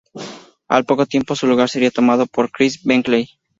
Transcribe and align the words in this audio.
Al 0.67 0.83
poco 0.85 1.05
tiempo, 1.05 1.35
su 1.35 1.45
lugar 1.45 1.69
sería 1.69 1.91
tomado 1.91 2.25
por 2.25 2.49
Kris 2.49 2.83
Bentley. 2.83 3.37